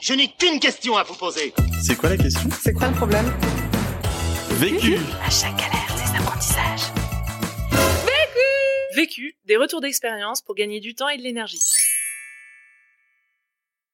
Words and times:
Je 0.00 0.14
n'ai 0.14 0.28
qu'une 0.28 0.60
question 0.60 0.96
à 0.96 1.02
vous 1.02 1.16
poser. 1.16 1.52
C'est 1.82 1.96
quoi 1.96 2.10
la 2.10 2.16
question? 2.16 2.48
C'est 2.60 2.72
quoi 2.72 2.86
le 2.86 2.94
problème? 2.94 3.26
Vécu 4.52 4.96
À 5.24 5.28
chaque 5.28 5.56
galère, 5.56 5.92
des 5.96 6.16
apprentissages. 6.16 6.92
Vécu, 8.94 9.34
des 9.48 9.56
retours 9.56 9.80
d'expérience 9.80 10.40
pour 10.40 10.54
gagner 10.54 10.78
du 10.78 10.94
temps 10.94 11.08
et 11.08 11.16
de 11.18 11.22
l'énergie. 11.22 11.58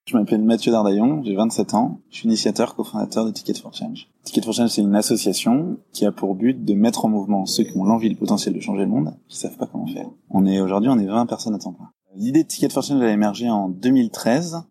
Je 0.06 0.14
m'appelle 0.14 0.42
Mathieu 0.42 0.72
Dardaillon, 0.72 1.22
j'ai 1.24 1.34
27 1.34 1.72
ans, 1.72 2.02
je 2.10 2.18
suis 2.18 2.26
initiateur, 2.26 2.74
cofondateur 2.74 3.24
de 3.24 3.30
Ticket 3.30 3.54
for 3.54 3.72
Change. 3.72 4.06
Ticket 4.24 4.42
for 4.42 4.52
Change, 4.52 4.68
c'est 4.68 4.82
une 4.82 4.94
association 4.94 5.78
qui 5.94 6.04
a 6.04 6.12
pour 6.12 6.34
but 6.34 6.62
de 6.66 6.74
mettre 6.74 7.06
en 7.06 7.08
mouvement 7.08 7.46
ceux 7.46 7.64
qui 7.64 7.78
ont 7.78 7.84
l'envie 7.84 8.08
et 8.08 8.10
le 8.10 8.16
potentiel 8.16 8.54
de 8.54 8.60
changer 8.60 8.82
le 8.82 8.88
monde, 8.88 9.16
qui 9.26 9.38
savent 9.38 9.56
pas 9.56 9.66
comment 9.66 9.86
faire. 9.86 10.10
On 10.28 10.44
est 10.44 10.60
aujourd'hui, 10.60 10.90
on 10.90 10.98
est 10.98 11.06
20 11.06 11.24
personnes 11.24 11.54
à 11.54 11.58
temps 11.58 11.72
plein. 11.72 11.90
L'idée 12.14 12.42
de 12.42 12.48
Ticket 12.48 12.68
for 12.68 12.82
Change 12.82 13.02
a 13.02 13.10
émergé 13.10 13.48
en 13.48 13.70
2013 13.70 14.64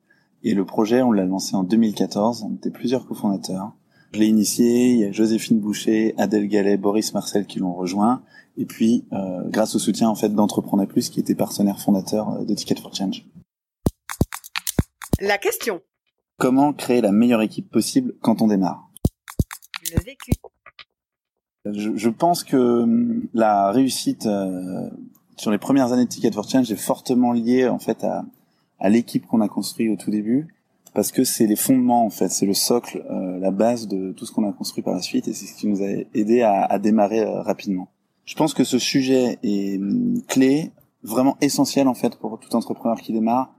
et 0.43 0.53
le 0.53 0.65
projet, 0.65 1.01
on 1.01 1.11
l'a 1.11 1.25
lancé 1.25 1.55
en 1.55 1.63
2014. 1.63 2.43
On 2.43 2.55
était 2.55 2.69
plusieurs 2.69 3.07
cofondateurs. 3.07 3.71
Je 4.13 4.19
l'ai 4.19 4.27
initié, 4.27 4.91
il 4.91 4.99
y 4.99 5.05
a 5.05 5.11
Joséphine 5.11 5.59
Boucher, 5.59 6.13
Adèle 6.17 6.47
Gallet, 6.47 6.77
Boris 6.77 7.13
Marcel 7.13 7.47
qui 7.47 7.59
l'ont 7.59 7.73
rejoint. 7.73 8.21
Et 8.57 8.65
puis, 8.65 9.05
euh, 9.13 9.49
grâce 9.49 9.73
au 9.75 9.79
soutien 9.79 10.09
en 10.09 10.15
fait 10.15 10.29
d'Entrepreneur 10.29 10.87
Plus, 10.87 11.09
qui 11.09 11.19
était 11.19 11.33
partenaire 11.33 11.79
fondateur 11.79 12.29
euh, 12.29 12.45
de 12.45 12.53
Ticket 12.53 12.75
for 12.75 12.93
Change. 12.93 13.25
La 15.19 15.37
question. 15.37 15.81
Comment 16.37 16.73
créer 16.73 17.01
la 17.01 17.11
meilleure 17.11 17.41
équipe 17.41 17.71
possible 17.71 18.13
quand 18.21 18.41
on 18.41 18.47
démarre? 18.47 18.89
Le 19.95 20.03
vécu. 20.03 20.31
je, 21.65 21.95
je 21.95 22.09
pense 22.09 22.43
que 22.43 22.83
hum, 22.83 23.27
la 23.33 23.71
réussite 23.71 24.27
euh, 24.27 24.89
sur 25.37 25.49
les 25.49 25.57
premières 25.57 25.91
années 25.93 26.05
de 26.05 26.09
Ticket 26.09 26.31
for 26.31 26.47
Change 26.47 26.71
est 26.71 26.75
fortement 26.75 27.31
liée 27.31 27.67
en 27.67 27.79
fait 27.79 28.03
à, 28.03 28.25
à 28.83 28.89
l'équipe 28.89 29.25
qu'on 29.25 29.41
a 29.41 29.47
construit 29.47 29.89
au 29.89 29.95
tout 29.95 30.11
début, 30.11 30.47
parce 30.93 31.11
que 31.11 31.23
c'est 31.23 31.47
les 31.47 31.55
fondements 31.55 32.05
en 32.05 32.09
fait, 32.11 32.29
c'est 32.29 32.45
le 32.45 32.53
socle, 32.53 33.03
euh, 33.09 33.39
la 33.39 33.49
base 33.49 33.87
de 33.87 34.11
tout 34.11 34.25
ce 34.27 34.31
qu'on 34.31 34.47
a 34.47 34.51
construit 34.51 34.83
par 34.83 34.93
la 34.93 35.01
suite, 35.01 35.27
et 35.27 35.33
c'est 35.33 35.47
ce 35.47 35.55
qui 35.55 35.67
nous 35.67 35.81
a 35.81 35.87
aidé 36.13 36.41
à, 36.41 36.65
à 36.65 36.77
démarrer 36.77 37.21
euh, 37.21 37.41
rapidement. 37.41 37.87
Je 38.25 38.35
pense 38.35 38.53
que 38.53 38.63
ce 38.63 38.77
sujet 38.77 39.39
est 39.41 39.77
hum, 39.77 40.21
clé, 40.27 40.71
vraiment 41.01 41.37
essentiel 41.41 41.87
en 41.87 41.95
fait 41.95 42.17
pour 42.17 42.39
tout 42.39 42.55
entrepreneur 42.55 42.99
qui 43.01 43.13
démarre. 43.13 43.55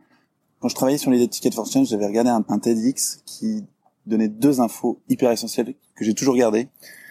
Quand 0.60 0.68
je 0.68 0.74
travaillais 0.74 0.98
sur 0.98 1.10
l'idée 1.10 1.26
de 1.26 1.30
Ticket 1.30 1.50
for 1.50 1.66
Change, 1.66 1.88
j'avais 1.88 2.06
regardé 2.06 2.30
un, 2.30 2.44
un 2.48 2.58
TEDx 2.58 3.22
qui 3.26 3.64
donnait 4.06 4.28
deux 4.28 4.60
infos 4.60 5.00
hyper 5.08 5.30
essentielles 5.30 5.74
que 5.94 6.04
j'ai 6.04 6.14
toujours 6.14 6.36
gardées. 6.36 6.68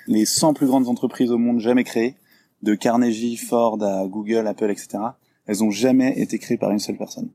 Les 0.07 0.25
100 0.25 0.53
plus 0.53 0.67
grandes 0.67 0.87
entreprises 0.87 1.31
au 1.31 1.37
monde 1.37 1.59
jamais 1.59 1.83
créées, 1.83 2.15
de 2.61 2.75
Carnegie, 2.75 3.37
Ford 3.37 3.81
à 3.83 4.07
Google, 4.07 4.47
Apple, 4.47 4.71
etc. 4.71 4.99
Elles 5.45 5.63
ont 5.63 5.71
jamais 5.71 6.19
été 6.19 6.39
créées 6.39 6.57
par 6.57 6.71
une 6.71 6.79
seule 6.79 6.97
personne. 6.97 7.29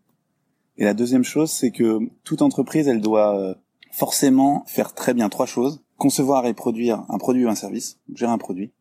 Et 0.79 0.85
la 0.85 0.95
deuxième 0.95 1.25
chose, 1.25 1.51
c'est 1.51 1.71
que 1.71 1.99
toute 2.25 2.41
entreprise, 2.41 2.89
elle 2.89 3.01
doit 3.01 3.39
euh, 3.39 3.55
forcément 3.91 4.65
faire 4.67 4.95
très 4.95 5.13
bien 5.13 5.29
trois 5.29 5.47
choses. 5.47 5.83
Concevoir 5.97 6.47
et 6.47 6.55
produire 6.55 7.05
un 7.09 7.19
produit 7.19 7.45
ou 7.45 7.49
un 7.49 7.57
service, 7.57 7.99
gérer 8.15 8.31
un 8.31 8.39
produit. 8.39 8.73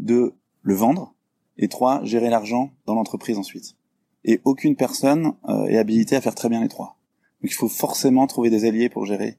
Deux, 0.00 0.34
le 0.62 0.74
vendre. 0.74 1.14
Et 1.56 1.68
trois, 1.68 2.04
gérer 2.04 2.28
l'argent 2.28 2.72
dans 2.84 2.94
l'entreprise 2.94 3.38
ensuite. 3.38 3.76
Et 4.24 4.40
aucune 4.44 4.74
personne 4.74 5.34
euh, 5.48 5.66
est 5.66 5.78
habilitée 5.78 6.16
à 6.16 6.20
faire 6.20 6.34
très 6.34 6.48
bien 6.48 6.60
les 6.60 6.68
trois. 6.68 6.98
Donc 7.40 7.50
il 7.50 7.54
faut 7.54 7.68
forcément 7.68 8.26
trouver 8.26 8.50
des 8.50 8.64
alliés 8.64 8.88
pour 8.88 9.06
gérer 9.06 9.38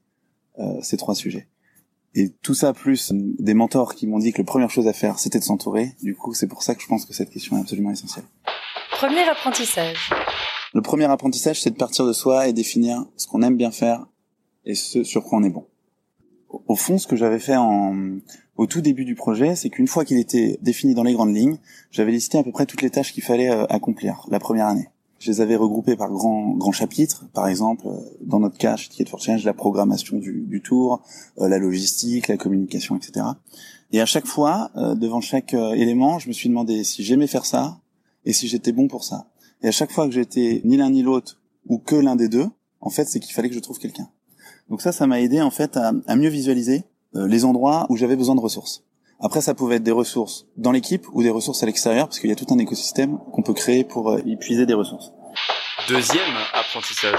euh, 0.58 0.80
ces 0.80 0.96
trois 0.96 1.14
sujets. 1.14 1.46
Et 2.14 2.30
tout 2.30 2.54
ça 2.54 2.72
plus 2.72 3.12
euh, 3.12 3.16
des 3.38 3.54
mentors 3.54 3.94
qui 3.94 4.06
m'ont 4.06 4.18
dit 4.18 4.32
que 4.32 4.38
la 4.38 4.44
première 4.44 4.70
chose 4.70 4.88
à 4.88 4.94
faire, 4.94 5.18
c'était 5.18 5.38
de 5.38 5.44
s'entourer. 5.44 5.94
Du 6.02 6.16
coup, 6.16 6.32
c'est 6.32 6.48
pour 6.48 6.62
ça 6.62 6.74
que 6.74 6.82
je 6.82 6.86
pense 6.88 7.04
que 7.04 7.12
cette 7.12 7.30
question 7.30 7.58
est 7.58 7.60
absolument 7.60 7.90
essentielle. 7.90 8.24
Premier 8.92 9.28
apprentissage. 9.28 10.10
Le 10.74 10.82
premier 10.82 11.04
apprentissage, 11.06 11.60
c'est 11.62 11.70
de 11.70 11.76
partir 11.76 12.06
de 12.06 12.12
soi 12.12 12.48
et 12.48 12.52
définir 12.52 13.04
ce 13.16 13.26
qu'on 13.26 13.42
aime 13.42 13.56
bien 13.56 13.70
faire 13.70 14.06
et 14.64 14.74
ce 14.74 15.02
sur 15.02 15.24
quoi 15.24 15.38
on 15.38 15.42
est 15.44 15.50
bon. 15.50 15.64
Au- 16.50 16.76
fond, 16.76 16.98
ce 16.98 17.06
que 17.06 17.16
j'avais 17.16 17.38
fait 17.38 17.56
en, 17.56 18.18
au 18.56 18.66
tout 18.66 18.80
début 18.80 19.04
du 19.04 19.14
projet, 19.14 19.54
c'est 19.54 19.70
qu'une 19.70 19.86
fois 19.86 20.04
qu'il 20.04 20.18
était 20.18 20.58
défini 20.62 20.94
dans 20.94 21.02
les 21.02 21.12
grandes 21.12 21.34
lignes, 21.34 21.58
j'avais 21.90 22.12
listé 22.12 22.38
à 22.38 22.42
peu 22.42 22.52
près 22.52 22.66
toutes 22.66 22.82
les 22.82 22.90
tâches 22.90 23.12
qu'il 23.12 23.22
fallait 23.22 23.50
euh, 23.50 23.64
accomplir 23.68 24.26
la 24.30 24.38
première 24.38 24.66
année. 24.66 24.88
Je 25.18 25.30
les 25.30 25.40
avais 25.40 25.56
regroupées 25.56 25.96
par 25.96 26.10
grands 26.10 26.52
grands 26.54 26.72
chapitres, 26.72 27.26
par 27.34 27.48
exemple, 27.48 27.86
euh, 27.86 27.98
dans 28.22 28.40
notre 28.40 28.56
cas, 28.56 28.76
chez 28.76 28.88
Ticket 28.88 29.06
for 29.10 29.20
Change, 29.20 29.44
la 29.44 29.52
programmation 29.54 30.18
du, 30.18 30.44
du 30.46 30.62
tour, 30.62 31.02
euh, 31.38 31.48
la 31.48 31.58
logistique, 31.58 32.28
la 32.28 32.36
communication, 32.36 32.96
etc. 32.96 33.26
Et 33.92 34.00
à 34.00 34.06
chaque 34.06 34.26
fois, 34.26 34.70
devant 34.96 35.22
chaque 35.22 35.54
élément, 35.54 36.18
je 36.18 36.28
me 36.28 36.34
suis 36.34 36.50
demandé 36.50 36.84
si 36.84 37.02
j'aimais 37.02 37.26
faire 37.26 37.46
ça 37.46 37.80
et 38.26 38.34
si 38.34 38.46
j'étais 38.46 38.70
bon 38.72 38.86
pour 38.86 39.02
ça. 39.02 39.28
Et 39.62 39.68
à 39.68 39.72
chaque 39.72 39.90
fois 39.90 40.06
que 40.06 40.12
j'étais 40.12 40.60
ni 40.64 40.76
l'un 40.76 40.90
ni 40.90 41.02
l'autre 41.02 41.40
ou 41.66 41.78
que 41.78 41.96
l'un 41.96 42.16
des 42.16 42.28
deux, 42.28 42.46
en 42.80 42.90
fait, 42.90 43.06
c'est 43.06 43.20
qu'il 43.20 43.34
fallait 43.34 43.48
que 43.48 43.54
je 43.54 43.60
trouve 43.60 43.78
quelqu'un. 43.78 44.08
Donc 44.68 44.82
ça, 44.82 44.92
ça 44.92 45.06
m'a 45.06 45.20
aidé 45.20 45.40
en 45.40 45.50
fait 45.50 45.76
à, 45.76 45.92
à 46.06 46.16
mieux 46.16 46.28
visualiser 46.28 46.84
euh, 47.16 47.26
les 47.26 47.44
endroits 47.44 47.86
où 47.88 47.96
j'avais 47.96 48.16
besoin 48.16 48.34
de 48.34 48.40
ressources. 48.40 48.84
Après, 49.20 49.40
ça 49.40 49.54
pouvait 49.54 49.76
être 49.76 49.82
des 49.82 49.90
ressources 49.90 50.46
dans 50.56 50.70
l'équipe 50.70 51.06
ou 51.12 51.22
des 51.22 51.30
ressources 51.30 51.62
à 51.62 51.66
l'extérieur, 51.66 52.06
parce 52.06 52.20
qu'il 52.20 52.30
y 52.30 52.32
a 52.32 52.36
tout 52.36 52.46
un 52.50 52.58
écosystème 52.58 53.18
qu'on 53.32 53.42
peut 53.42 53.54
créer 53.54 53.82
pour 53.82 54.10
euh, 54.10 54.20
y 54.24 54.36
puiser 54.36 54.64
des 54.66 54.74
ressources. 54.74 55.12
Deuxième 55.88 56.36
apprentissage. 56.52 57.18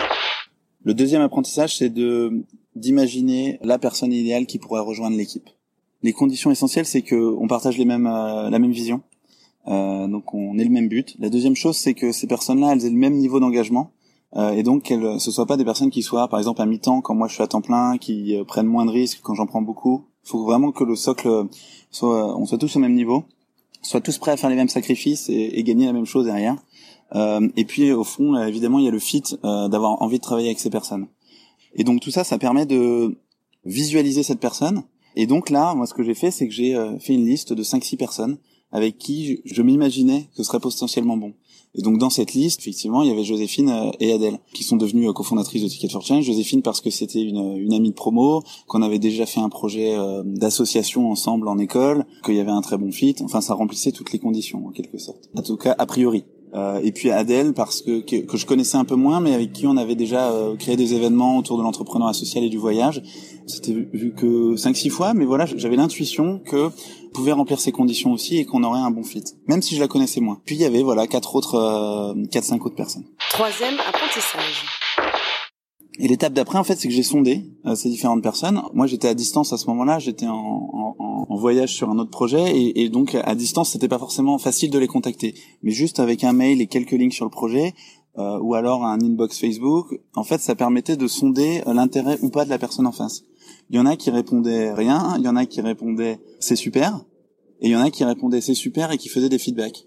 Le 0.83 0.94
deuxième 0.94 1.21
apprentissage, 1.21 1.77
c'est 1.77 1.89
de 1.89 2.45
d'imaginer 2.75 3.59
la 3.63 3.79
personne 3.79 4.13
idéale 4.13 4.45
qui 4.45 4.59
pourrait 4.59 4.81
rejoindre 4.81 5.17
l'équipe. 5.17 5.50
Les 6.03 6.13
conditions 6.13 6.51
essentielles, 6.51 6.85
c'est 6.85 7.01
que 7.01 7.16
on 7.16 7.47
partage 7.47 7.77
les 7.77 7.83
mêmes 7.83 8.07
euh, 8.07 8.50
la 8.50 8.59
même 8.59 8.71
vision, 8.71 9.01
euh, 9.68 10.08
donc 10.08 10.34
on 10.34 10.58
ait 10.58 10.64
le 10.64 10.70
même 10.70 10.88
but. 10.88 11.16
La 11.20 11.30
deuxième 11.30 11.56
chose, 11.56 11.78
c'est 11.78 11.94
que 11.94 12.12
ces 12.12 12.28
personnes-là, 12.28 12.74
elles 12.74 12.86
aient 12.86 12.90
le 12.90 12.96
même 12.96 13.16
niveau 13.16 13.40
d'engagement. 13.40 13.92
euh, 14.36 14.52
et 14.52 14.64
donc 14.64 14.84
qu'elles 14.84 15.20
ce 15.20 15.31
soient 15.31 15.47
pas 15.47 15.58
des 15.58 15.66
personnes 15.66 15.90
qui 15.90 16.03
soient 16.03 16.28
par 16.28 16.38
exemple 16.40 16.62
à 16.62 16.68
mi-temps 16.68 17.02
quand 17.02 17.16
moi 17.16 17.28
je 17.28 17.34
suis 17.34 17.44
à 17.44 17.47
temps 17.47 17.62
plein, 17.62 17.98
qui 17.98 18.36
euh, 18.36 18.44
prennent 18.44 18.68
moins 18.68 18.86
de 18.86 18.92
risques 18.92 19.19
quand 19.24 19.34
j'en 19.36 19.48
prends 19.48 19.62
beaucoup. 19.62 20.06
Il 20.25 20.30
faut 20.30 20.44
vraiment 20.44 20.72
que 20.72 20.84
le 20.84 20.96
socle 20.96 21.48
soit 21.92 22.38
on 22.38 22.46
soit 22.46 22.58
tous 22.58 22.75
au 22.75 22.80
même 22.80 22.94
niveau, 22.94 23.24
soit 23.81 24.02
tous 24.02 24.18
prêts 24.18 24.31
à 24.31 24.38
faire 24.38 24.50
les 24.50 24.56
mêmes 24.56 24.69
sacrifices 24.69 25.30
et, 25.30 25.59
et 25.59 25.64
gagner 25.64 25.88
la 25.88 25.94
même 25.94 26.06
chose 26.06 26.25
derrière. 26.25 26.58
Euh, 27.16 27.48
et 27.56 27.66
puis 27.66 27.92
au 27.92 28.03
fond, 28.03 28.36
euh, 28.36 28.46
évidemment, 28.46 28.78
il 28.80 28.86
y 28.86 28.88
a 28.88 28.92
le 28.92 29.00
fit 29.00 29.24
d'avoir 29.42 30.02
envie 30.02 30.18
de 30.18 30.24
travailler 30.24 30.50
avec 30.50 30.59
ces 30.59 30.69
personnes. 30.69 31.08
Et 31.74 31.84
donc 31.84 32.02
tout 32.02 32.12
ça, 32.12 32.24
ça 32.24 32.38
permet 32.38 32.66
de 32.66 33.18
visualiser 33.66 34.22
cette 34.24 34.40
personne. 34.40 34.84
Et 35.16 35.25
donc 35.25 35.50
là, 35.50 35.74
moi, 35.74 35.88
ce 35.88 35.94
que 35.96 36.03
j'ai 36.03 36.14
fait, 36.14 36.30
c'est 36.30 36.48
que 36.48 36.53
j'ai 36.53 36.75
fait 37.00 37.14
une 37.14 37.25
liste 37.25 37.53
de 37.53 37.64
5-6 37.64 37.98
personnes 37.98 38.38
avec 38.72 38.97
qui 38.97 39.41
je, 39.46 39.62
m'imaginais 39.62 40.28
que 40.31 40.38
ce 40.38 40.44
serait 40.44 40.59
potentiellement 40.59 41.18
bon. 41.18 41.34
Et 41.75 41.81
donc 41.81 42.00
dans 42.00 42.09
cette 42.09 42.34
liste, 42.34 42.62
effectivement, 42.62 43.03
il 43.03 43.09
y 43.09 43.12
avait 43.12 43.24
Joséphine 43.24 43.69
euh, 43.69 43.91
et 44.00 44.12
Adèle, 44.12 44.40
qui 44.53 44.63
sont 44.63 44.75
devenues 44.75 45.07
euh, 45.07 45.13
cofondatrices 45.13 45.62
de 45.62 45.68
Ticket 45.68 45.90
for 45.90 46.02
Change. 46.02 46.24
Joséphine 46.24 46.63
parce 46.63 46.81
que 46.81 46.90
c'était 46.90 47.22
une, 47.22 47.57
une 47.57 47.74
amie 47.74 47.91
de 47.91 47.96
promo, 47.96 48.41
qu'on 48.68 48.81
avait 48.81 48.97
déjà 48.97 49.28
fait 49.28 49.40
un 49.40 49.50
projet 49.50 49.96
euh, 49.96 50.24
d'association 50.25 51.12
ensemble 51.12 51.47
en 51.47 51.59
école, 51.59 52.06
qu'il 52.25 52.35
y 52.35 52.40
avait 52.40 52.50
un 52.50 52.62
très 52.62 52.78
bon 52.78 52.91
fit. 52.91 53.16
Enfin, 53.22 53.41
ça 53.41 53.53
remplissait 53.53 53.91
toutes 53.91 54.12
les 54.12 54.19
conditions, 54.19 54.66
en 54.66 54.72
quelque 54.72 54.97
sorte. 54.97 55.30
En 55.36 55.44
tout 55.44 55.57
cas, 55.57 55.75
a 55.78 55.86
priori. 55.86 56.25
Euh, 56.54 56.80
et 56.84 56.92
puis 56.92 57.12
Adèle 57.12 57.54
parce 57.54 57.82
que, 57.82 58.02
que 58.02 58.38
je 58.38 58.46
connaissais 58.46 58.78
un 58.78 58.86
peu 58.86 58.96
moins, 58.96 59.20
mais 59.20 59.34
avec 59.34 59.54
qui 59.54 59.68
on 59.68 59.78
avait 59.78 59.96
déjà 59.96 60.32
euh, 60.32 60.56
créé 60.56 60.76
des 60.76 60.94
événements 60.94 61.38
autour 61.38 61.58
de 61.58 61.64
l'entrepreneuriat 61.64 62.14
social 62.14 62.44
et 62.44 62.50
du 62.50 62.58
voyage. 62.58 63.02
C'était 63.46 63.74
vu 63.74 64.14
que 64.16 64.56
5-6 64.56 64.90
fois, 64.90 65.14
mais 65.14 65.26
voilà, 65.26 65.46
j'avais 65.46 65.76
l'intuition 65.76 66.40
que 66.40 66.70
pouvait 67.14 67.32
remplir 67.32 67.60
ces 67.60 67.72
conditions 67.72 68.12
aussi 68.12 68.38
et 68.38 68.46
qu'on 68.46 68.64
aurait 68.64 68.80
un 68.80 68.92
bon 68.92 69.04
fit, 69.04 69.24
même 69.48 69.62
si 69.62 69.76
je 69.76 69.80
la 69.80 69.88
connaissais 69.88 70.22
moins. 70.22 70.40
Puis 70.46 70.56
il 70.56 70.62
y 70.62 70.66
avait 70.66 70.84
voilà 70.84 71.08
quatre 71.08 71.36
autres, 71.36 71.56
euh, 71.56 72.26
quatre 72.32 72.46
cinq 72.46 72.66
autres 72.66 72.76
personnes. 72.76 73.06
Troisième 73.31 73.76
apprentissage. 73.88 74.78
Et 76.02 76.08
l'étape 76.08 76.34
d'après, 76.34 76.58
en 76.58 76.64
fait, 76.64 76.76
c'est 76.80 76.88
que 76.88 76.94
j'ai 76.94 77.04
sondé 77.04 77.46
euh, 77.66 77.76
ces 77.76 77.90
différentes 77.90 78.24
personnes. 78.24 78.62
Moi, 78.74 78.88
j'étais 78.88 79.10
à 79.10 79.14
distance 79.14 79.52
à 79.52 79.58
ce 79.58 79.68
moment-là, 79.68 80.00
j'étais 80.00 80.28
en, 80.28 80.34
en, 80.34 80.96
en- 80.98 81.36
voyage 81.36 81.74
sur 81.74 81.90
un 81.90 81.98
autre 82.00 82.10
projet, 82.10 82.58
et, 82.58 82.82
et 82.84 82.90
donc 82.90 83.16
à 83.16 83.36
distance, 83.36 83.70
c'était 83.72 83.88
pas 83.88 84.00
forcément 84.00 84.38
facile 84.40 84.72
de 84.72 84.80
les 84.80 84.88
contacter. 84.88 85.36
Mais 85.64 85.72
juste 85.72 86.00
avec 86.00 86.24
un 86.24 86.34
mail 86.34 86.60
et 86.62 86.68
quelques 86.68 86.92
links 86.92 87.14
sur 87.14 87.24
le 87.26 87.32
projet, 87.32 87.74
euh, 88.18 88.40
ou 88.42 88.56
alors 88.56 88.84
un 88.84 89.00
inbox 89.00 89.40
Facebook, 89.40 90.00
en 90.16 90.24
fait, 90.24 90.40
ça 90.42 90.56
permettait 90.56 90.98
de 90.98 91.08
sonder 91.08 91.62
euh, 91.68 91.74
l'intérêt 91.74 92.18
ou 92.22 92.30
pas 92.30 92.44
de 92.46 92.50
la 92.50 92.58
personne 92.58 92.88
en 92.88 92.92
face. 92.92 93.24
Il 93.69 93.75
y 93.75 93.80
en 93.80 93.86
a 93.86 93.95
qui 93.95 94.10
répondaient 94.10 94.74
rien, 94.74 95.16
il 95.18 95.24
y 95.24 95.28
en 95.30 95.36
a 95.36 95.45
qui 95.45 95.62
répondaient 95.62 96.19
c'est 96.40 96.56
super, 96.56 97.06
et 97.62 97.68
il 97.68 97.72
y 97.72 97.75
en 97.75 97.81
a 97.81 97.90
qui 97.92 98.04
répondaient 98.04 98.42
c'est 98.42 98.54
super 98.54 98.92
et 98.92 98.98
qui 98.98 99.10
faisaient 99.10 99.30
des 99.30 99.40
feedbacks. 99.40 99.86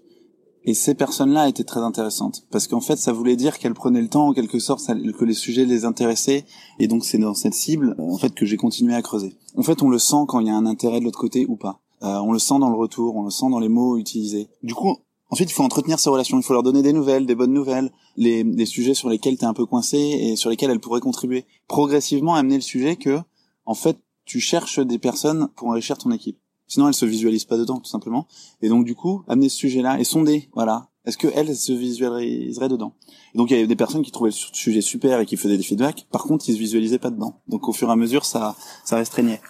Et 0.65 0.73
ces 0.73 0.95
personnes-là 0.95 1.49
étaient 1.49 1.65
très 1.65 1.81
intéressantes 1.81 2.45
parce 2.49 2.67
qu'en 2.67 2.79
fait, 2.79 2.95
ça 2.95 3.11
voulait 3.11 3.35
dire 3.35 3.59
qu'elles 3.59 3.73
prenaient 3.73 4.01
le 4.01 4.07
temps, 4.07 4.29
en 4.29 4.33
quelque 4.33 4.59
sorte, 4.59 4.85
que 4.85 5.25
les 5.25 5.33
sujets 5.33 5.65
les 5.65 5.83
intéressaient. 5.83 6.45
Et 6.79 6.87
donc, 6.87 7.03
c'est 7.03 7.17
dans 7.17 7.33
cette 7.33 7.53
cible, 7.53 7.95
en 7.99 8.17
fait, 8.17 8.33
que 8.33 8.45
j'ai 8.45 8.55
continué 8.55 8.95
à 8.95 9.01
creuser. 9.01 9.35
En 9.57 9.63
fait, 9.63 9.83
on 9.83 9.89
le 9.89 9.99
sent 9.99 10.23
quand 10.27 10.39
il 10.39 10.47
y 10.47 10.49
a 10.49 10.55
un 10.55 10.65
intérêt 10.65 10.99
de 10.99 11.05
l'autre 11.05 11.19
côté 11.19 11.45
ou 11.47 11.57
pas. 11.57 11.81
Euh, 12.03 12.19
on 12.19 12.31
le 12.31 12.39
sent 12.39 12.59
dans 12.59 12.69
le 12.69 12.75
retour, 12.75 13.15
on 13.15 13.23
le 13.23 13.29
sent 13.29 13.49
dans 13.49 13.59
les 13.59 13.69
mots 13.69 13.97
utilisés. 13.97 14.47
Du 14.61 14.73
coup, 14.73 14.97
ensuite, 15.29 15.49
il 15.49 15.53
faut 15.53 15.63
entretenir 15.63 15.99
ces 15.99 16.09
relations. 16.09 16.37
Il 16.37 16.43
faut 16.43 16.53
leur 16.53 16.63
donner 16.63 16.81
des 16.81 16.93
nouvelles, 16.93 17.25
des 17.25 17.35
bonnes 17.35 17.53
nouvelles, 17.53 17.91
les, 18.15 18.43
des 18.43 18.65
sujets 18.65 18.93
sur 18.93 19.09
lesquels 19.09 19.37
tu 19.37 19.43
es 19.43 19.47
un 19.47 19.53
peu 19.53 19.65
coincé 19.65 19.97
et 19.97 20.35
sur 20.37 20.49
lesquels 20.49 20.71
elles 20.71 20.79
pourraient 20.79 21.01
contribuer. 21.01 21.45
Progressivement, 21.67 22.35
amener 22.35 22.55
le 22.55 22.61
sujet 22.61 22.95
que, 22.95 23.19
en 23.65 23.73
fait, 23.73 23.97
tu 24.25 24.39
cherches 24.39 24.79
des 24.79 24.99
personnes 24.99 25.49
pour 25.55 25.67
enrichir 25.67 25.97
ton 25.97 26.11
équipe. 26.11 26.37
Sinon, 26.67 26.87
elles 26.87 26.93
se 26.93 27.05
visualisent 27.05 27.45
pas 27.45 27.57
dedans, 27.57 27.79
tout 27.79 27.89
simplement. 27.89 28.27
Et 28.61 28.69
donc, 28.69 28.85
du 28.85 28.95
coup, 28.95 29.23
amener 29.27 29.49
ce 29.49 29.57
sujet-là 29.57 29.99
et 29.99 30.03
sonder, 30.03 30.49
voilà. 30.53 30.89
Est-ce 31.05 31.17
que 31.17 31.27
elle 31.35 31.53
se 31.53 31.73
visualiserait 31.73 32.69
dedans? 32.69 32.95
Et 33.33 33.37
Donc 33.37 33.51
il 33.51 33.55
y 33.55 33.57
avait 33.57 33.67
des 33.67 33.75
personnes 33.75 34.03
qui 34.03 34.11
trouvaient 34.11 34.29
le 34.29 34.55
sujet 34.55 34.79
super 34.79 35.19
et 35.19 35.25
qui 35.25 35.35
faisaient 35.35 35.57
des 35.57 35.63
feedbacks. 35.63 36.07
Par 36.11 36.23
contre, 36.23 36.47
ils 36.47 36.53
se 36.53 36.59
visualisaient 36.59 36.97
pas 36.97 37.09
dedans. 37.09 37.41
Donc 37.49 37.67
au 37.67 37.73
fur 37.73 37.89
et 37.89 37.91
à 37.91 37.97
mesure, 37.97 38.23
ça 38.23 38.55
ça 38.85 38.95
restreignait. 38.95 39.41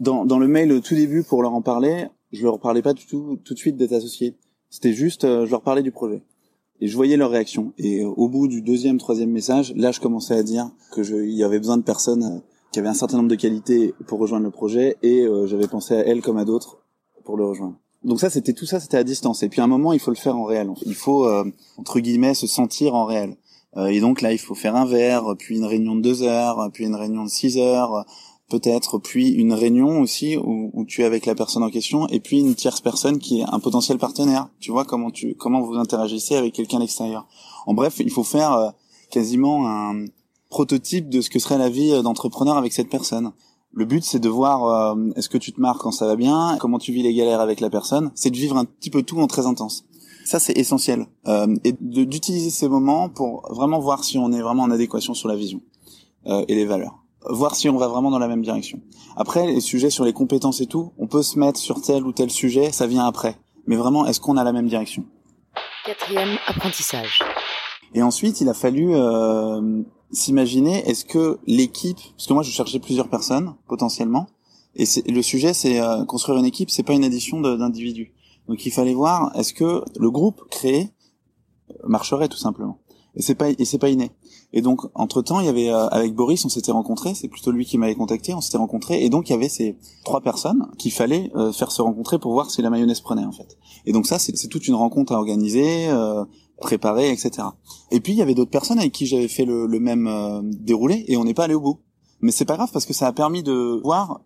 Dans, 0.00 0.24
dans 0.24 0.38
le 0.38 0.48
mail 0.48 0.80
tout 0.80 0.94
début 0.94 1.22
pour 1.22 1.42
leur 1.42 1.52
en 1.52 1.60
parler, 1.60 2.06
je 2.32 2.42
leur 2.44 2.58
parlais 2.58 2.80
pas 2.80 2.94
du 2.94 3.04
tout 3.04 3.38
tout 3.44 3.52
de 3.52 3.58
suite 3.58 3.76
d'être 3.76 3.92
associé. 3.92 4.38
C'était 4.70 4.94
juste, 4.94 5.24
euh, 5.24 5.44
je 5.44 5.50
leur 5.50 5.60
parlais 5.60 5.82
du 5.82 5.92
projet 5.92 6.22
et 6.80 6.88
je 6.88 6.96
voyais 6.96 7.18
leur 7.18 7.30
réaction. 7.30 7.74
Et 7.76 8.04
au 8.04 8.28
bout 8.28 8.48
du 8.48 8.62
deuxième, 8.62 8.96
troisième 8.96 9.30
message, 9.30 9.74
là, 9.76 9.92
je 9.92 10.00
commençais 10.00 10.34
à 10.34 10.42
dire 10.42 10.70
que 10.92 11.02
je, 11.02 11.16
il 11.16 11.34
y 11.34 11.44
avait 11.44 11.58
besoin 11.58 11.76
de 11.76 11.82
personnes 11.82 12.24
euh, 12.24 12.40
qui 12.72 12.78
avaient 12.78 12.88
un 12.88 12.94
certain 12.94 13.18
nombre 13.18 13.28
de 13.28 13.36
qualités 13.36 13.94
pour 14.06 14.18
rejoindre 14.18 14.44
le 14.44 14.50
projet, 14.50 14.96
et 15.02 15.22
euh, 15.22 15.46
j'avais 15.46 15.68
pensé 15.68 15.94
à 15.94 16.00
elles 16.00 16.22
comme 16.22 16.38
à 16.38 16.44
d'autres 16.44 16.78
pour 17.24 17.36
le 17.36 17.44
rejoindre. 17.44 17.76
Donc 18.02 18.18
ça, 18.18 18.30
c'était 18.30 18.52
tout 18.52 18.66
ça, 18.66 18.80
c'était 18.80 18.96
à 18.96 19.04
distance. 19.04 19.42
Et 19.42 19.48
puis 19.48 19.60
à 19.60 19.64
un 19.64 19.68
moment, 19.68 19.92
il 19.92 20.00
faut 20.00 20.10
le 20.10 20.16
faire 20.16 20.36
en 20.36 20.44
réel. 20.44 20.68
Il 20.84 20.94
faut 20.94 21.26
euh, 21.26 21.44
entre 21.76 22.00
guillemets 22.00 22.34
se 22.34 22.48
sentir 22.48 22.94
en 22.94 23.04
réel. 23.04 23.36
et 23.76 24.00
donc 24.00 24.20
là, 24.20 24.32
il 24.32 24.38
faut 24.38 24.54
faire 24.54 24.74
un 24.74 24.86
verre, 24.86 25.34
puis 25.38 25.56
une 25.56 25.64
réunion 25.64 25.94
de 25.94 26.00
deux 26.00 26.22
heures, 26.22 26.68
puis 26.72 26.84
une 26.84 26.96
réunion 26.96 27.24
de 27.24 27.30
six 27.30 27.58
heures, 27.58 28.04
peut-être, 28.52 28.98
puis 28.98 29.30
une 29.30 29.54
réunion 29.54 30.00
aussi 30.00 30.36
où, 30.36 30.84
tu 30.86 31.02
es 31.02 31.04
avec 31.04 31.24
la 31.24 31.34
personne 31.34 31.62
en 31.62 31.70
question, 31.70 32.06
et 32.08 32.20
puis 32.20 32.40
une 32.40 32.54
tierce 32.54 32.80
personne 32.80 33.18
qui 33.18 33.40
est 33.40 33.44
un 33.50 33.60
potentiel 33.60 33.98
partenaire. 33.98 34.48
Tu 34.60 34.70
vois 34.70 34.84
comment 34.84 35.10
tu 35.10 35.34
comment 35.36 35.62
vous 35.62 35.76
interagissez 35.76 36.36
avec 36.36 36.52
quelqu'un 36.52 36.76
à 36.76 36.80
l'extérieur. 36.80 37.26
En 37.66 37.72
bref, 37.72 38.00
il 38.00 38.10
faut 38.10 38.24
faire 38.24 38.52
euh, 38.52 38.70
quasiment 39.10 39.66
un 39.68 40.04
prototype 40.52 41.08
de 41.08 41.22
ce 41.22 41.30
que 41.30 41.38
serait 41.38 41.56
la 41.56 41.70
vie 41.70 42.02
d'entrepreneur 42.02 42.58
avec 42.58 42.74
cette 42.74 42.90
personne. 42.90 43.32
Le 43.72 43.86
but, 43.86 44.04
c'est 44.04 44.18
de 44.18 44.28
voir 44.28 44.66
euh, 44.66 45.10
est-ce 45.16 45.30
que 45.30 45.38
tu 45.38 45.50
te 45.50 45.58
marres 45.58 45.78
quand 45.78 45.92
ça 45.92 46.06
va 46.06 46.14
bien, 46.14 46.58
comment 46.60 46.78
tu 46.78 46.92
vis 46.92 47.02
les 47.02 47.14
galères 47.14 47.40
avec 47.40 47.60
la 47.60 47.70
personne? 47.70 48.10
C'est 48.14 48.28
de 48.28 48.36
vivre 48.36 48.58
un 48.58 48.66
petit 48.66 48.90
peu 48.90 49.02
tout 49.02 49.18
en 49.18 49.26
très 49.26 49.46
intense. 49.46 49.86
Ça, 50.26 50.38
c'est 50.38 50.52
essentiel. 50.58 51.06
Euh, 51.26 51.56
et 51.64 51.72
d'utiliser 51.80 52.50
ces 52.50 52.68
moments 52.68 53.08
pour 53.08 53.50
vraiment 53.50 53.80
voir 53.80 54.04
si 54.04 54.18
on 54.18 54.30
est 54.30 54.42
vraiment 54.42 54.64
en 54.64 54.70
adéquation 54.70 55.14
sur 55.14 55.26
la 55.26 55.36
vision 55.36 55.62
euh, 56.26 56.44
et 56.48 56.54
les 56.54 56.66
valeurs 56.66 56.98
voir 57.30 57.54
si 57.54 57.68
on 57.68 57.76
va 57.76 57.86
vraiment 57.86 58.10
dans 58.10 58.18
la 58.18 58.26
même 58.26 58.42
direction. 58.42 58.80
Après, 59.16 59.46
les 59.46 59.60
sujets 59.60 59.90
sur 59.90 60.04
les 60.04 60.12
compétences 60.12 60.60
et 60.60 60.66
tout, 60.66 60.92
on 60.98 61.06
peut 61.06 61.22
se 61.22 61.38
mettre 61.38 61.60
sur 61.60 61.80
tel 61.80 62.04
ou 62.04 62.10
tel 62.10 62.30
sujet, 62.30 62.72
ça 62.72 62.88
vient 62.88 63.06
après. 63.06 63.36
Mais 63.68 63.76
vraiment, 63.76 64.06
est-ce 64.06 64.18
qu'on 64.18 64.36
a 64.36 64.42
la 64.42 64.52
même 64.52 64.66
direction? 64.66 65.04
Quatrième 65.86 66.36
apprentissage. 66.48 67.20
Et 67.94 68.02
ensuite, 68.02 68.40
il 68.40 68.48
a 68.48 68.54
fallu 68.54 68.92
euh, 68.92 69.82
s'imaginer, 70.12 70.88
est-ce 70.88 71.04
que 71.04 71.38
l'équipe, 71.46 71.98
parce 72.16 72.26
que 72.26 72.32
moi 72.32 72.42
je 72.42 72.50
cherchais 72.50 72.78
plusieurs 72.78 73.08
personnes 73.08 73.54
potentiellement, 73.68 74.26
et 74.76 74.84
le 75.06 75.22
sujet 75.22 75.54
c'est 75.54 75.80
euh, 75.80 76.04
construire 76.04 76.38
une 76.38 76.44
équipe, 76.44 76.70
c'est 76.70 76.82
pas 76.82 76.94
une 76.94 77.04
addition 77.04 77.40
d'individus. 77.40 78.12
Donc 78.48 78.64
il 78.66 78.72
fallait 78.72 78.94
voir, 78.94 79.30
est-ce 79.36 79.54
que 79.54 79.82
le 79.98 80.10
groupe 80.10 80.42
créé 80.50 80.90
marcherait 81.84 82.28
tout 82.28 82.38
simplement. 82.38 82.78
Et 83.14 83.20
c'est 83.22 83.34
pas 83.34 83.50
et 83.50 83.64
c'est 83.64 83.78
pas 83.78 83.90
inné. 83.90 84.10
Et 84.54 84.62
donc, 84.62 84.82
entre 84.94 85.22
temps, 85.22 85.40
il 85.40 85.46
y 85.46 85.48
avait 85.48 85.70
euh, 85.70 85.86
avec 85.88 86.14
Boris, 86.14 86.44
on 86.44 86.48
s'était 86.48 86.72
rencontrés. 86.72 87.14
C'est 87.14 87.28
plutôt 87.28 87.50
lui 87.50 87.64
qui 87.64 87.78
m'avait 87.78 87.94
contacté. 87.94 88.34
On 88.34 88.40
s'était 88.40 88.58
rencontrés, 88.58 89.04
et 89.04 89.10
donc 89.10 89.28
il 89.28 89.32
y 89.32 89.34
avait 89.34 89.48
ces 89.48 89.76
trois 90.04 90.20
personnes 90.20 90.66
qu'il 90.78 90.92
fallait 90.92 91.30
euh, 91.36 91.52
faire 91.52 91.70
se 91.70 91.82
rencontrer 91.82 92.18
pour 92.18 92.32
voir 92.32 92.50
si 92.50 92.62
la 92.62 92.70
mayonnaise 92.70 93.00
prenait 93.00 93.24
en 93.24 93.32
fait. 93.32 93.58
Et 93.86 93.92
donc 93.92 94.06
ça, 94.06 94.18
c'est 94.18 94.48
toute 94.48 94.66
une 94.66 94.74
rencontre 94.74 95.12
à 95.12 95.18
organiser, 95.18 95.88
euh, 95.88 96.24
préparer, 96.62 97.10
etc. 97.10 97.48
Et 97.90 98.00
puis 98.00 98.14
il 98.14 98.16
y 98.16 98.22
avait 98.22 98.34
d'autres 98.34 98.50
personnes 98.50 98.78
avec 98.78 98.92
qui 98.92 99.06
j'avais 99.06 99.28
fait 99.28 99.44
le, 99.44 99.66
le 99.66 99.80
même 99.80 100.06
euh, 100.06 100.40
déroulé, 100.42 101.04
et 101.08 101.16
on 101.18 101.24
n'est 101.24 101.34
pas 101.34 101.44
allé 101.44 101.54
au 101.54 101.60
bout. 101.60 101.80
Mais 102.20 102.32
c'est 102.32 102.44
pas 102.44 102.56
grave 102.56 102.70
parce 102.72 102.86
que 102.86 102.94
ça 102.94 103.06
a 103.06 103.12
permis 103.12 103.42
de 103.42 103.80
voir 103.82 104.20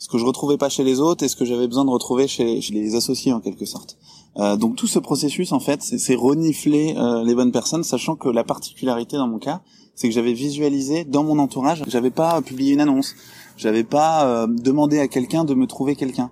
ce 0.00 0.08
que 0.08 0.16
je 0.16 0.24
retrouvais 0.24 0.56
pas 0.56 0.70
chez 0.70 0.82
les 0.82 0.98
autres 0.98 1.24
et 1.24 1.28
ce 1.28 1.36
que 1.36 1.44
j'avais 1.44 1.66
besoin 1.66 1.84
de 1.84 1.90
retrouver 1.90 2.26
chez, 2.26 2.62
chez 2.62 2.72
les 2.72 2.94
associés 2.94 3.34
en 3.34 3.40
quelque 3.40 3.66
sorte. 3.66 3.98
Euh, 4.38 4.56
donc 4.56 4.76
tout 4.76 4.86
ce 4.86 4.98
processus 4.98 5.52
en 5.52 5.60
fait, 5.60 5.82
c'est 5.82 6.14
renifler 6.14 6.94
euh, 6.96 7.22
les 7.22 7.34
bonnes 7.34 7.52
personnes, 7.52 7.84
sachant 7.84 8.16
que 8.16 8.28
la 8.28 8.42
particularité 8.42 9.16
dans 9.18 9.28
mon 9.28 9.38
cas, 9.38 9.60
c'est 9.94 10.08
que 10.08 10.14
j'avais 10.14 10.32
visualisé 10.32 11.04
dans 11.04 11.22
mon 11.22 11.38
entourage, 11.38 11.84
j'avais 11.86 12.10
pas 12.10 12.40
publié 12.40 12.72
une 12.72 12.80
annonce, 12.80 13.14
j'avais 13.58 13.84
pas 13.84 14.24
euh, 14.24 14.46
demandé 14.46 14.98
à 14.98 15.06
quelqu'un 15.06 15.44
de 15.44 15.52
me 15.52 15.66
trouver 15.66 15.96
quelqu'un. 15.96 16.30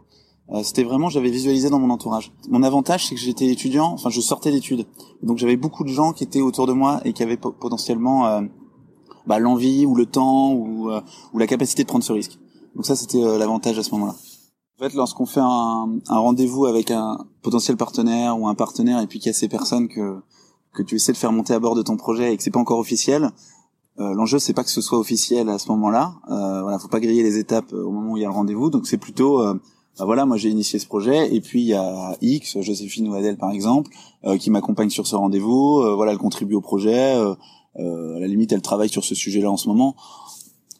Euh, 0.50 0.62
C'était 0.62 0.84
vraiment, 0.84 1.08
j'avais 1.08 1.30
visualisé 1.30 1.70
dans 1.70 1.78
mon 1.78 1.90
entourage. 1.90 2.32
Mon 2.48 2.62
avantage, 2.62 3.06
c'est 3.06 3.14
que 3.14 3.20
j'étais 3.20 3.46
étudiant, 3.46 3.92
enfin 3.92 4.10
je 4.10 4.20
sortais 4.20 4.50
d'études, 4.50 4.86
donc 5.22 5.38
j'avais 5.38 5.56
beaucoup 5.56 5.84
de 5.84 5.90
gens 5.90 6.12
qui 6.12 6.24
étaient 6.24 6.40
autour 6.40 6.66
de 6.66 6.72
moi 6.72 7.00
et 7.04 7.12
qui 7.12 7.22
avaient 7.22 7.36
potentiellement 7.36 8.26
euh, 8.26 8.42
bah, 9.26 9.38
l'envie 9.38 9.84
ou 9.84 9.94
le 9.94 10.06
temps 10.06 10.52
ou, 10.52 10.90
ou 11.32 11.38
la 11.38 11.46
capacité 11.46 11.82
de 11.82 11.88
prendre 11.88 12.04
ce 12.04 12.12
risque. 12.12 12.38
Donc 12.74 12.86
ça, 12.86 12.96
c'était 12.96 13.20
l'avantage 13.38 13.78
à 13.78 13.82
ce 13.82 13.90
moment-là. 13.92 14.14
En 14.80 14.84
fait, 14.84 14.94
lorsqu'on 14.94 15.26
fait 15.26 15.40
un, 15.42 15.98
un 16.08 16.18
rendez-vous 16.18 16.66
avec 16.66 16.90
un 16.92 17.26
potentiel 17.42 17.76
partenaire 17.76 18.40
ou 18.40 18.46
un 18.46 18.54
partenaire 18.54 19.00
et 19.00 19.06
puis 19.06 19.18
qu'il 19.18 19.26
y 19.26 19.30
a 19.30 19.34
ces 19.34 19.48
personnes 19.48 19.88
que 19.88 20.20
que 20.72 20.82
tu 20.82 20.94
essaies 20.94 21.12
de 21.12 21.16
faire 21.16 21.32
monter 21.32 21.54
à 21.54 21.58
bord 21.58 21.74
de 21.74 21.82
ton 21.82 21.96
projet 21.96 22.32
et 22.32 22.36
que 22.36 22.42
c'est 22.42 22.50
pas 22.50 22.60
encore 22.60 22.78
officiel, 22.78 23.30
euh, 23.98 24.14
l'enjeu 24.14 24.38
c'est 24.38 24.52
pas 24.52 24.62
que 24.62 24.70
ce 24.70 24.80
soit 24.80 24.98
officiel 24.98 25.48
à 25.48 25.58
ce 25.58 25.68
moment-là. 25.70 26.14
Euh, 26.30 26.62
voilà, 26.62 26.78
faut 26.78 26.88
pas 26.88 27.00
griller 27.00 27.22
les 27.22 27.38
étapes 27.38 27.72
au 27.72 27.90
moment 27.90 28.12
où 28.12 28.16
il 28.16 28.20
y 28.20 28.24
a 28.24 28.28
le 28.28 28.34
rendez-vous. 28.34 28.70
Donc 28.70 28.86
c'est 28.86 28.98
plutôt, 28.98 29.40
euh, 29.42 29.54
bah 29.98 30.04
voilà, 30.04 30.26
moi 30.26 30.36
j'ai 30.36 30.48
initié 30.48 30.78
ce 30.78 30.86
projet 30.86 31.34
et 31.34 31.40
puis 31.40 31.60
il 31.60 31.66
y 31.66 31.74
a 31.74 32.16
X, 32.20 32.60
Joséphine 32.60 33.08
ou 33.08 33.14
Adèle 33.14 33.36
par 33.36 33.50
exemple, 33.50 33.90
euh, 34.24 34.38
qui 34.38 34.50
m'accompagne 34.50 34.90
sur 34.90 35.06
ce 35.06 35.16
rendez-vous. 35.16 35.80
Euh, 35.80 35.94
voilà, 35.94 36.12
elle 36.12 36.18
contribue 36.18 36.54
au 36.54 36.60
projet. 36.60 37.16
Euh, 37.16 38.16
à 38.16 38.20
la 38.20 38.26
limite, 38.26 38.52
elle 38.52 38.62
travaille 38.62 38.88
sur 38.88 39.04
ce 39.04 39.14
sujet-là 39.14 39.50
en 39.50 39.56
ce 39.56 39.68
moment 39.68 39.96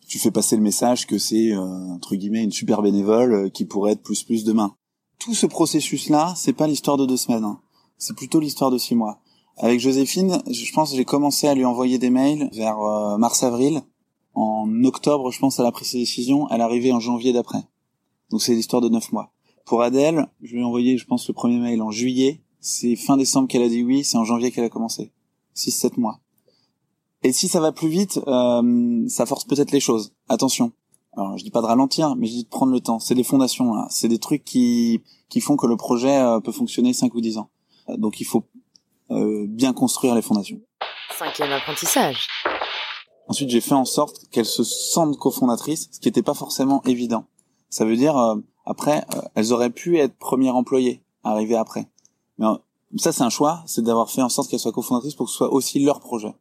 tu 0.09 0.19
fais 0.19 0.31
passer 0.31 0.57
le 0.57 0.63
message 0.63 1.07
que 1.07 1.19
c'est 1.19 1.53
euh, 1.53 1.61
entre 1.61 2.17
guillemets 2.17 2.43
une 2.43 2.51
super 2.51 2.83
bénévole 2.83 3.35
euh, 3.35 3.49
qui 3.51 3.67
pourrait 3.67 3.93
être 3.93 4.03
plus 4.03 4.25
plus 4.25 4.43
demain. 4.43 4.75
Tout 5.19 5.35
ce 5.35 5.47
processus 5.47 6.09
là, 6.09 6.33
c'est 6.35 6.55
pas 6.55 6.67
l'histoire 6.67 6.97
de 6.97 7.05
deux 7.05 7.17
semaines, 7.17 7.45
hein. 7.45 7.61
c'est 7.99 8.17
plutôt 8.17 8.41
l'histoire 8.41 8.71
de 8.71 8.79
six 8.79 8.95
mois. 8.95 9.21
Avec 9.59 9.81
Joséphine, 9.81 10.41
je 10.49 10.73
pense 10.73 10.91
que 10.91 10.97
j'ai 10.97 11.05
commencé 11.05 11.47
à 11.47 11.55
lui 11.55 11.65
envoyer 11.65 11.99
des 11.99 12.11
mails 12.11 12.49
vers 12.53 12.81
euh, 12.81 13.19
mars-avril. 13.19 13.83
En 14.35 14.69
octobre, 14.85 15.33
je 15.33 15.39
pense, 15.41 15.59
à 15.59 15.65
la 15.65 15.73
prise 15.73 15.93
de 15.93 15.99
décision, 15.99 16.49
elle 16.51 16.61
arrivait 16.61 16.93
en 16.93 17.01
janvier 17.01 17.33
d'après. 17.33 17.65
Donc 18.31 18.43
c'est 18.43 18.55
l'histoire 18.55 18.83
de 18.83 18.89
neuf 18.89 19.13
mois. 19.13 19.33
Pour 19.65 19.83
Adèle, 19.83 20.27
je 20.43 20.55
lui 20.55 20.61
ai 20.61 20.65
envoyé, 20.65 20.97
je 20.97 21.07
pense, 21.07 21.29
le 21.29 21.35
premier 21.35 21.59
mail 21.59 21.83
en 21.83 21.91
juillet. 21.91 22.41
C'est 22.61 22.97
fin 22.97 23.17
décembre 23.17 23.49
qu'elle 23.49 23.63
a 23.63 23.69
dit 23.69 23.83
oui, 23.83 24.05
c'est 24.05 24.17
en 24.17 24.25
janvier 24.25 24.51
qu'elle 24.51 24.65
a 24.65 24.71
commencé. 24.71 25.13
Six, 25.55 25.73
sept 25.73 25.97
mois. 25.97 26.21
Et 27.23 27.33
si 27.33 27.49
ça 27.49 27.61
va 27.61 27.73
plus 27.73 27.89
vite, 27.89 28.21
euh, 28.27 29.09
ça 29.09 29.27
force 29.27 29.45
peut-être 29.45 29.73
les 29.73 29.81
choses. 29.81 30.13
Attention. 30.29 30.73
Alors, 31.17 31.37
je 31.37 31.43
dis 31.43 31.51
pas 31.51 31.61
de 31.61 31.67
ralentir, 31.67 32.15
mais 32.17 32.27
je 32.27 32.33
dis 32.33 32.45
de 32.45 32.49
prendre 32.49 32.73
le 32.73 32.81
temps. 32.81 33.01
C'est 33.01 33.17
des 33.17 33.25
fondations, 33.25 33.75
là. 33.75 33.87
C'est 33.91 34.09
des 34.09 34.19
trucs 34.19 34.45
qui, 34.45 35.03
qui 35.29 35.41
font 35.41 35.57
que 35.57 35.67
le 35.67 35.77
projet 35.77 36.17
euh, 36.17 36.39
peut 36.39 36.53
fonctionner 36.53 36.93
5 36.93 37.13
ou 37.15 37.21
10 37.21 37.39
ans. 37.39 37.51
Euh, 37.89 37.97
donc, 37.97 38.21
il 38.21 38.25
faut 38.25 38.45
euh, 39.11 39.47
bien 39.49 39.73
construire 39.73 40.15
les 40.15 40.23
fondations. 40.23 40.61
Cinquième 41.19 41.51
apprentissage. 41.51 42.29
Ensuite, 43.27 43.51
j'ai 43.51 43.61
fait 43.61 43.75
en 43.75 43.85
sorte 43.85 44.29
qu'elles 44.31 44.47
se 44.47 44.63
sentent 44.63 45.19
cofondatrices, 45.19 45.89
ce 45.91 45.99
qui 45.99 46.07
n'était 46.09 46.23
pas 46.23 46.35
forcément 46.35 46.83
évident. 46.85 47.25
Ça 47.71 47.85
veut 47.85 47.97
dire, 47.97 48.17
euh, 48.17 48.37
après, 48.65 49.05
euh, 49.15 49.21
elles 49.35 49.53
auraient 49.53 49.71
pu 49.71 49.99
être 49.99 50.17
premières 50.17 50.57
employées, 50.57 51.03
arriver 51.25 51.57
après. 51.57 51.89
Mais 52.39 52.47
ça, 52.97 53.13
c'est 53.13 53.23
un 53.23 53.31
choix, 53.31 53.63
c'est 53.67 53.83
d'avoir 53.83 54.11
fait 54.11 54.23
en 54.23 54.29
sorte 54.29 54.49
qu'elles 54.49 54.61
soient 54.61 54.73
cofondatrices 54.73 55.15
pour 55.15 55.27
que 55.27 55.33
ce 55.33 55.39
soit 55.39 55.53
aussi 55.53 55.79
leur 55.81 56.01
projet. 56.01 56.35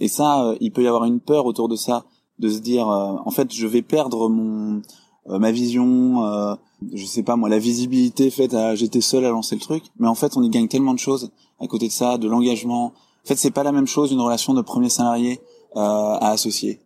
Et 0.00 0.08
ça, 0.08 0.44
euh, 0.44 0.56
il 0.60 0.72
peut 0.72 0.82
y 0.82 0.88
avoir 0.88 1.04
une 1.04 1.20
peur 1.20 1.46
autour 1.46 1.68
de 1.68 1.76
ça, 1.76 2.04
de 2.38 2.48
se 2.48 2.58
dire, 2.58 2.88
euh, 2.88 3.16
en 3.24 3.30
fait, 3.30 3.52
je 3.52 3.66
vais 3.66 3.82
perdre 3.82 4.28
mon 4.28 4.82
euh, 5.30 5.38
ma 5.38 5.52
vision, 5.52 6.58
je 6.92 7.06
sais 7.06 7.22
pas 7.22 7.36
moi, 7.36 7.48
la 7.48 7.58
visibilité 7.58 8.30
faite 8.30 8.52
à 8.52 8.74
j'étais 8.74 9.00
seul 9.00 9.24
à 9.24 9.30
lancer 9.30 9.54
le 9.54 9.60
truc. 9.60 9.84
Mais 9.98 10.08
en 10.08 10.14
fait, 10.14 10.36
on 10.36 10.42
y 10.42 10.50
gagne 10.50 10.68
tellement 10.68 10.92
de 10.92 10.98
choses 10.98 11.30
à 11.60 11.66
côté 11.66 11.86
de 11.86 11.92
ça, 11.92 12.18
de 12.18 12.28
l'engagement. 12.28 12.86
En 12.86 13.26
fait, 13.26 13.36
c'est 13.36 13.50
pas 13.50 13.62
la 13.62 13.72
même 13.72 13.86
chose 13.86 14.12
une 14.12 14.20
relation 14.20 14.52
de 14.52 14.60
premier 14.60 14.90
salarié 14.90 15.40
à 15.74 16.30
associé. 16.30 16.80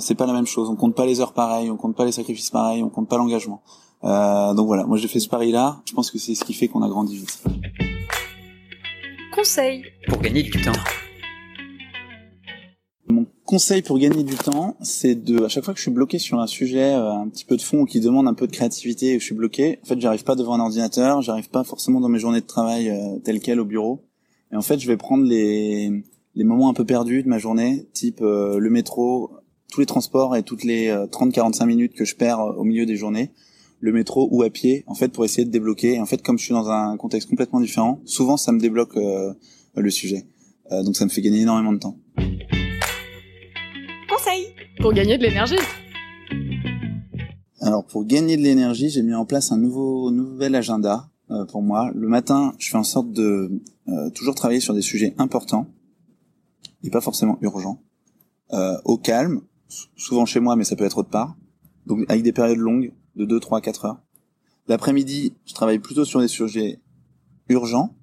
C'est 0.00 0.14
pas 0.14 0.26
la 0.26 0.32
même 0.32 0.46
chose. 0.46 0.68
On 0.68 0.76
compte 0.76 0.94
pas 0.94 1.06
les 1.06 1.20
heures 1.20 1.32
pareilles, 1.32 1.70
on 1.70 1.76
compte 1.76 1.96
pas 1.96 2.04
les 2.04 2.12
sacrifices 2.12 2.50
pareils, 2.50 2.82
on 2.82 2.90
compte 2.90 3.08
pas 3.08 3.18
l'engagement. 3.18 3.62
donc 4.02 4.66
voilà, 4.66 4.84
moi 4.86 4.96
j'ai 4.96 5.08
fait 5.08 5.20
ce 5.20 5.28
pari-là. 5.28 5.80
Je 5.86 5.94
pense 5.94 6.10
que 6.10 6.18
c'est 6.18 6.34
ce 6.34 6.44
qui 6.44 6.54
fait 6.54 6.68
qu'on 6.68 6.82
a 6.82 6.88
grandi 6.88 7.16
vite. 7.16 7.42
Conseil 9.38 9.84
pour 10.08 10.20
gagner 10.20 10.42
du 10.42 10.50
temps. 10.50 10.72
Mon 13.10 13.26
conseil 13.44 13.82
pour 13.82 13.98
gagner 13.98 14.22
du 14.22 14.34
temps, 14.34 14.76
c'est 14.82 15.14
de, 15.14 15.44
à 15.44 15.48
chaque 15.48 15.64
fois 15.64 15.72
que 15.72 15.78
je 15.78 15.84
suis 15.84 15.90
bloqué 15.90 16.18
sur 16.18 16.40
un 16.40 16.46
sujet 16.46 16.92
euh, 16.92 17.12
un 17.12 17.28
petit 17.28 17.44
peu 17.44 17.56
de 17.56 17.62
fond 17.62 17.84
qui 17.84 18.00
demande 18.00 18.28
un 18.28 18.34
peu 18.34 18.46
de 18.46 18.52
créativité 18.52 19.10
et 19.10 19.14
que 19.14 19.20
je 19.20 19.24
suis 19.24 19.34
bloqué, 19.34 19.78
en 19.82 19.86
fait, 19.86 20.00
j'arrive 20.00 20.24
pas 20.24 20.34
devant 20.34 20.54
un 20.54 20.60
ordinateur, 20.60 21.22
j'arrive 21.22 21.48
pas 21.48 21.64
forcément 21.64 22.00
dans 22.00 22.08
mes 22.08 22.18
journées 22.18 22.40
de 22.40 22.46
travail 22.46 22.90
euh, 22.90 23.18
telles 23.24 23.40
quelles 23.40 23.60
au 23.60 23.64
bureau. 23.64 24.04
Et 24.52 24.56
en 24.56 24.60
fait, 24.60 24.78
je 24.78 24.86
vais 24.86 24.96
prendre 24.96 25.24
les, 25.24 26.04
les 26.34 26.44
moments 26.44 26.68
un 26.68 26.74
peu 26.74 26.84
perdus 26.84 27.22
de 27.22 27.28
ma 27.28 27.38
journée, 27.38 27.86
type 27.94 28.20
euh, 28.20 28.58
le 28.58 28.70
métro, 28.70 29.30
tous 29.72 29.80
les 29.80 29.86
transports 29.86 30.36
et 30.36 30.42
toutes 30.42 30.64
les 30.64 30.88
30-45 30.88 31.66
minutes 31.66 31.94
que 31.94 32.04
je 32.04 32.16
perds 32.16 32.40
au 32.40 32.64
milieu 32.64 32.86
des 32.86 32.96
journées, 32.96 33.32
le 33.80 33.92
métro 33.92 34.28
ou 34.30 34.42
à 34.42 34.50
pied, 34.50 34.84
en 34.86 34.94
fait, 34.94 35.08
pour 35.08 35.24
essayer 35.24 35.44
de 35.44 35.50
débloquer. 35.50 35.94
Et 35.94 36.00
en 36.00 36.06
fait, 36.06 36.22
comme 36.22 36.38
je 36.38 36.44
suis 36.44 36.54
dans 36.54 36.68
un 36.70 36.96
contexte 36.96 37.28
complètement 37.28 37.60
différent, 37.60 38.00
souvent 38.04 38.36
ça 38.36 38.52
me 38.52 38.60
débloque 38.60 38.96
le 38.96 39.90
sujet. 39.90 40.26
donc 40.70 40.96
ça 40.96 41.04
me 41.04 41.10
fait 41.10 41.20
gagner 41.20 41.42
énormément 41.42 41.72
de 41.72 41.78
temps 41.78 41.96
pour 44.80 44.92
gagner 44.92 45.18
de 45.18 45.22
l'énergie. 45.22 45.58
Alors 47.60 47.84
pour 47.84 48.04
gagner 48.04 48.36
de 48.36 48.42
l'énergie, 48.42 48.90
j'ai 48.90 49.02
mis 49.02 49.14
en 49.14 49.24
place 49.24 49.52
un 49.52 49.58
nouveau 49.58 50.10
nouvel 50.10 50.54
agenda 50.54 51.10
euh, 51.30 51.44
pour 51.46 51.62
moi. 51.62 51.90
Le 51.94 52.08
matin, 52.08 52.54
je 52.58 52.70
fais 52.70 52.76
en 52.76 52.84
sorte 52.84 53.10
de 53.10 53.60
euh, 53.88 54.10
toujours 54.10 54.34
travailler 54.34 54.60
sur 54.60 54.74
des 54.74 54.82
sujets 54.82 55.14
importants 55.18 55.66
et 56.84 56.90
pas 56.90 57.00
forcément 57.00 57.38
urgents, 57.40 57.82
euh, 58.52 58.76
au 58.84 58.98
calme, 58.98 59.40
souvent 59.96 60.26
chez 60.26 60.40
moi, 60.40 60.56
mais 60.56 60.64
ça 60.64 60.76
peut 60.76 60.84
être 60.84 60.98
autre 60.98 61.10
part. 61.10 61.36
Donc 61.86 62.04
avec 62.08 62.22
des 62.22 62.32
périodes 62.32 62.58
longues 62.58 62.92
de 63.16 63.24
2, 63.24 63.40
3, 63.40 63.60
4 63.60 63.84
heures. 63.84 64.00
L'après-midi, 64.66 65.34
je 65.46 65.54
travaille 65.54 65.78
plutôt 65.78 66.04
sur 66.04 66.20
des 66.20 66.28
sujets 66.28 66.80
urgents, 67.48 67.94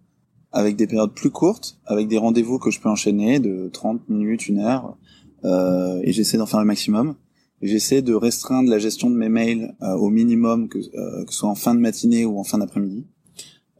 avec 0.51 0.75
des 0.75 0.87
périodes 0.87 1.13
plus 1.13 1.29
courtes, 1.29 1.79
avec 1.85 2.07
des 2.07 2.17
rendez-vous 2.17 2.59
que 2.59 2.71
je 2.71 2.79
peux 2.79 2.89
enchaîner 2.89 3.39
de 3.39 3.69
30 3.71 4.09
minutes, 4.09 4.47
une 4.47 4.59
heure, 4.59 4.97
euh, 5.43 5.99
et 6.03 6.11
j'essaie 6.11 6.37
d'en 6.37 6.45
faire 6.45 6.59
le 6.59 6.65
maximum. 6.65 7.15
J'essaie 7.61 8.01
de 8.01 8.13
restreindre 8.13 8.69
la 8.69 8.79
gestion 8.79 9.09
de 9.09 9.15
mes 9.15 9.29
mails 9.29 9.75
euh, 9.81 9.93
au 9.93 10.09
minimum, 10.09 10.67
que, 10.69 10.79
euh, 10.79 11.25
que 11.25 11.31
ce 11.31 11.39
soit 11.39 11.49
en 11.49 11.55
fin 11.55 11.75
de 11.75 11.79
matinée 11.79 12.25
ou 12.25 12.39
en 12.39 12.43
fin 12.43 12.57
d'après-midi. 12.57 13.05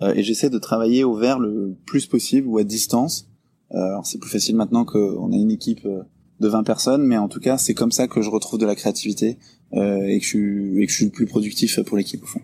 Euh, 0.01 0.13
et 0.13 0.23
j'essaie 0.23 0.49
de 0.49 0.59
travailler 0.59 1.03
au 1.03 1.15
vert 1.15 1.39
le 1.39 1.75
plus 1.85 2.05
possible 2.05 2.47
ou 2.47 2.57
à 2.57 2.63
distance. 2.63 3.29
Euh, 3.71 3.77
alors 3.77 4.05
c'est 4.05 4.19
plus 4.19 4.29
facile 4.29 4.55
maintenant 4.55 4.85
qu'on 4.85 5.31
a 5.31 5.35
une 5.35 5.51
équipe 5.51 5.85
euh, 5.85 6.03
de 6.39 6.47
20 6.47 6.63
personnes, 6.63 7.03
mais 7.03 7.17
en 7.17 7.27
tout 7.27 7.39
cas 7.39 7.57
c'est 7.57 7.73
comme 7.73 7.91
ça 7.91 8.07
que 8.07 8.21
je 8.21 8.29
retrouve 8.29 8.59
de 8.59 8.65
la 8.65 8.75
créativité 8.75 9.37
euh, 9.73 10.05
et, 10.07 10.19
que 10.19 10.23
je 10.25 10.29
suis, 10.29 10.81
et 10.81 10.85
que 10.85 10.91
je 10.91 10.95
suis 10.95 11.05
le 11.05 11.11
plus 11.11 11.25
productif 11.25 11.79
pour 11.81 11.97
l'équipe 11.97 12.23
au 12.23 12.27
fond. 12.27 12.41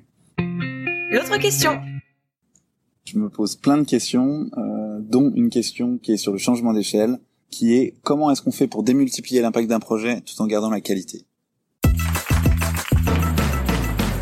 L'autre 1.11 1.37
question. 1.39 1.79
Je 3.05 3.17
me 3.17 3.29
pose 3.29 3.55
plein 3.55 3.77
de 3.77 3.83
questions, 3.83 4.49
euh, 4.57 4.99
dont 5.01 5.31
une 5.35 5.49
question 5.49 5.97
qui 5.97 6.13
est 6.13 6.17
sur 6.17 6.31
le 6.31 6.37
changement 6.37 6.71
d'échelle, 6.73 7.19
qui 7.49 7.73
est 7.73 7.95
comment 8.03 8.31
est-ce 8.31 8.41
qu'on 8.41 8.51
fait 8.51 8.67
pour 8.67 8.83
démultiplier 8.83 9.41
l'impact 9.41 9.67
d'un 9.67 9.79
projet 9.79 10.21
tout 10.21 10.41
en 10.41 10.47
gardant 10.47 10.69
la 10.69 10.79
qualité? 10.81 11.25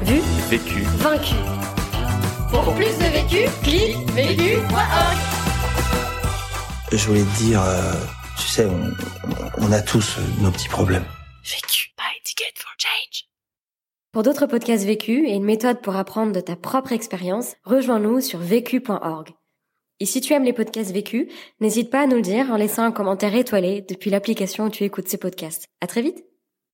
Vu, 0.03 0.19
Vécu. 0.49 0.81
vaincu. 0.97 1.35
Pour 2.49 2.73
plus 2.73 2.85
de 2.97 3.11
vécu, 3.11 3.47
clique 3.61 3.95
vécu.org. 4.15 5.17
Je 6.91 7.05
voulais 7.05 7.21
te 7.21 7.43
dire, 7.43 7.61
euh, 7.61 7.93
tu 8.39 8.47
sais, 8.47 8.65
on, 8.65 8.91
on 9.57 9.71
a 9.71 9.81
tous 9.81 10.17
euh, 10.17 10.21
nos 10.41 10.51
petits 10.51 10.69
problèmes. 10.69 11.05
Vécu. 11.43 11.89
Buy 11.97 12.21
ticket 12.23 12.53
for 12.55 12.71
change. 12.77 13.25
Pour 14.11 14.23
d'autres 14.23 14.45
podcasts 14.45 14.85
vécus 14.85 15.27
et 15.27 15.33
une 15.33 15.43
méthode 15.43 15.81
pour 15.81 15.95
apprendre 15.95 16.31
de 16.31 16.39
ta 16.39 16.55
propre 16.55 16.93
expérience, 16.93 17.55
rejoins-nous 17.63 18.21
sur 18.21 18.39
vécu.org. 18.39 19.29
Et 19.99 20.05
si 20.05 20.21
tu 20.21 20.33
aimes 20.33 20.45
les 20.45 20.53
podcasts 20.53 20.91
vécus, 20.91 21.27
n'hésite 21.59 21.91
pas 21.91 22.01
à 22.01 22.07
nous 22.07 22.15
le 22.15 22.21
dire 22.21 22.49
en 22.51 22.55
laissant 22.55 22.83
un 22.83 22.91
commentaire 22.91 23.35
étoilé 23.35 23.85
depuis 23.87 24.09
l'application 24.09 24.65
où 24.65 24.69
tu 24.69 24.85
écoutes 24.85 25.09
ces 25.09 25.17
podcasts. 25.17 25.67
À 25.81 25.87
très 25.87 26.01
vite! 26.01 26.23